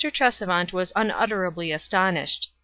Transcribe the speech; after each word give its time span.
Tresevant 0.03 0.73
was 0.73 0.91
unutterably 0.95 1.71
astonished. 1.71 2.51